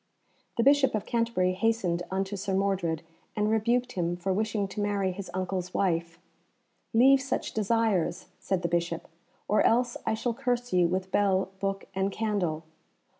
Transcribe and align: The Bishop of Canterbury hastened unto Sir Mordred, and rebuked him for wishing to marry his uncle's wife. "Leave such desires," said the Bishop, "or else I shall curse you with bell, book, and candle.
The 0.57 0.63
Bishop 0.63 0.95
of 0.95 1.05
Canterbury 1.05 1.53
hastened 1.53 2.01
unto 2.09 2.35
Sir 2.35 2.55
Mordred, 2.55 3.03
and 3.35 3.51
rebuked 3.51 3.91
him 3.91 4.15
for 4.17 4.33
wishing 4.33 4.67
to 4.69 4.81
marry 4.81 5.11
his 5.11 5.29
uncle's 5.31 5.75
wife. 5.75 6.17
"Leave 6.91 7.21
such 7.21 7.53
desires," 7.53 8.25
said 8.39 8.63
the 8.63 8.67
Bishop, 8.67 9.07
"or 9.47 9.61
else 9.61 9.97
I 10.03 10.15
shall 10.15 10.33
curse 10.33 10.73
you 10.73 10.87
with 10.87 11.11
bell, 11.11 11.49
book, 11.59 11.85
and 11.93 12.11
candle. 12.11 12.63